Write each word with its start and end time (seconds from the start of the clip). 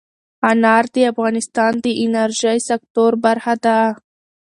انار 0.49 0.85
د 0.93 0.95
افغانستان 1.11 1.73
د 1.83 1.85
انرژۍ 2.03 2.57
سکتور 2.69 3.11
برخه 3.25 3.53
ده. 3.65 3.79